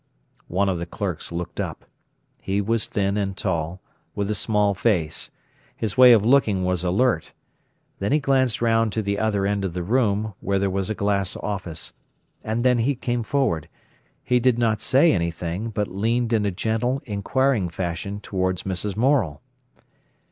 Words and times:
One 0.47 0.67
of 0.67 0.79
the 0.79 0.87
clerks 0.87 1.31
looked 1.31 1.59
up. 1.59 1.85
He 2.41 2.59
was 2.59 2.87
thin 2.87 3.17
and 3.17 3.37
tall, 3.37 3.83
with 4.15 4.31
a 4.31 4.33
small 4.33 4.73
face. 4.73 5.29
His 5.75 5.95
way 5.95 6.11
of 6.11 6.25
looking 6.25 6.63
was 6.63 6.83
alert. 6.83 7.33
Then 7.99 8.11
he 8.11 8.17
glanced 8.19 8.63
round 8.63 8.91
to 8.93 9.03
the 9.03 9.19
other 9.19 9.45
end 9.45 9.63
of 9.63 9.75
the 9.75 9.83
room, 9.83 10.33
where 10.39 10.67
was 10.71 10.89
a 10.89 10.95
glass 10.95 11.37
office. 11.37 11.93
And 12.43 12.63
then 12.63 12.79
he 12.79 12.95
came 12.95 13.21
forward. 13.21 13.69
He 14.23 14.39
did 14.39 14.57
not 14.57 14.81
say 14.81 15.13
anything, 15.13 15.69
but 15.69 15.87
leaned 15.87 16.33
in 16.33 16.47
a 16.47 16.51
gentle, 16.51 17.03
inquiring 17.05 17.69
fashion 17.69 18.21
towards 18.21 18.63
Mrs. 18.63 18.97
Morel. 18.97 19.43